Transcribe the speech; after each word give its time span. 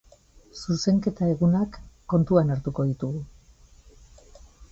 Zuzenketa 0.59 1.27
egunak 1.33 1.77
kontuan 2.15 2.55
hartuko 2.55 2.87
ditugu. 2.93 3.23